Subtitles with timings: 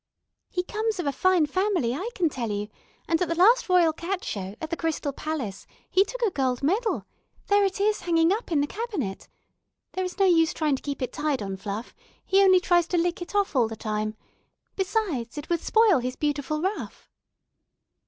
[0.49, 2.69] "He comes of a fine family, I can tell you,
[3.07, 6.63] and at the last Royal Cat Show, at the Crystal Palace, he took a gold
[6.63, 7.05] medal;
[7.49, 9.27] there it is hanging up in the cabinet.
[9.91, 11.93] There is no use trying to keep it tied on Fluff,
[12.25, 14.15] he only tries to lick it off all the time;
[14.75, 17.07] besides, it would spoil his beautiful ruff."